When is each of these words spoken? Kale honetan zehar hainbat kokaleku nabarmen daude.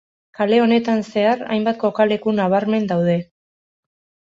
Kale 0.37 0.61
honetan 0.61 1.03
zehar 1.11 1.45
hainbat 1.57 1.79
kokaleku 1.85 2.37
nabarmen 2.41 2.93
daude. 2.97 3.23